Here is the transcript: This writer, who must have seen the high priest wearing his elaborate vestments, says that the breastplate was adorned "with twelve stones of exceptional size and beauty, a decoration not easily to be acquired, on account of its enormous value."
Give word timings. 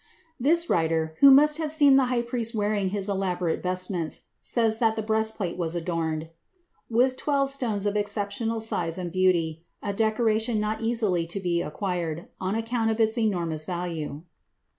This 0.39 0.67
writer, 0.67 1.13
who 1.19 1.29
must 1.29 1.59
have 1.59 1.71
seen 1.71 1.95
the 1.95 2.05
high 2.05 2.23
priest 2.23 2.55
wearing 2.55 2.89
his 2.89 3.07
elaborate 3.07 3.61
vestments, 3.61 4.21
says 4.41 4.79
that 4.79 4.95
the 4.95 5.03
breastplate 5.03 5.57
was 5.57 5.75
adorned 5.75 6.29
"with 6.89 7.15
twelve 7.17 7.51
stones 7.51 7.85
of 7.85 7.95
exceptional 7.95 8.59
size 8.61 8.97
and 8.97 9.11
beauty, 9.11 9.63
a 9.83 9.93
decoration 9.93 10.59
not 10.59 10.81
easily 10.81 11.27
to 11.27 11.39
be 11.39 11.61
acquired, 11.61 12.27
on 12.39 12.55
account 12.55 12.89
of 12.89 12.99
its 12.99 13.15
enormous 13.15 13.63
value." 13.63 14.23